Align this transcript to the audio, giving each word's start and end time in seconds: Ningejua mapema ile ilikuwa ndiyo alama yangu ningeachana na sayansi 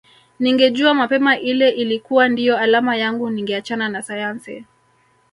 Ningejua 0.39 0.93
mapema 0.93 1.39
ile 1.39 1.69
ilikuwa 1.69 2.27
ndiyo 2.29 2.57
alama 2.57 2.95
yangu 2.95 3.29
ningeachana 3.29 3.89
na 3.89 4.01
sayansi 4.01 4.65